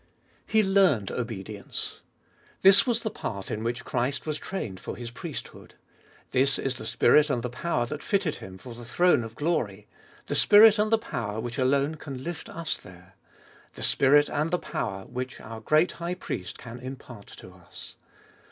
3. 0.47 0.63
He 0.63 0.67
learned 0.67 1.11
obedience: 1.11 2.01
This 2.63 2.87
was 2.87 3.01
the 3.03 3.11
path 3.11 3.51
in 3.51 3.63
which 3.63 3.85
Christ 3.85 4.25
was 4.25 4.39
trained 4.39 4.79
for 4.79 4.95
His 4.95 5.11
priesthood. 5.11 5.75
This 6.31 6.57
is 6.57 6.77
the 6.79 6.87
spirit 6.87 7.29
and 7.29 7.43
the 7.43 7.51
power 7.51 7.85
that 7.85 8.01
filled 8.01 8.37
Him 8.37 8.57
for 8.57 8.73
the 8.73 8.83
throne 8.83 9.23
of 9.23 9.35
glory; 9.35 9.85
the 10.25 10.33
spirit 10.33 10.79
and 10.79 10.91
the 10.91 10.97
power 10.97 11.39
which 11.39 11.59
alone 11.59 11.93
can 11.97 12.23
lift 12.23 12.49
us 12.49 12.77
there; 12.77 13.13
the 13.75 13.83
spirit 13.83 14.27
and 14.27 14.49
the 14.49 14.57
power 14.57 15.05
which 15.05 15.39
our 15.39 15.61
great 15.61 15.91
High 15.91 16.15
Priest 16.15 16.57
can 16.57 16.79
im 16.79 16.95
part 16.95 17.27
to 17.37 17.51
us. 17.51 17.95